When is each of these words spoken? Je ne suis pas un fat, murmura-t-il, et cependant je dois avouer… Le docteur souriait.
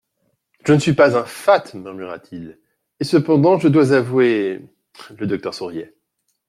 Je 0.65 0.73
ne 0.73 0.79
suis 0.79 0.95
pas 0.95 1.15
un 1.15 1.25
fat, 1.25 1.63
murmura-t-il, 1.75 2.57
et 2.99 3.03
cependant 3.03 3.59
je 3.59 3.67
dois 3.67 3.93
avouer… 3.93 4.65
Le 5.15 5.27
docteur 5.27 5.53
souriait. 5.53 5.93